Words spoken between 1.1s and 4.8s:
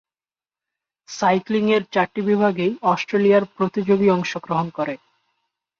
সাইক্লিং-এর চারটি বিভাগেই অস্ট্রেলিয়ার প্রতিযোগী অংশগ্রহণ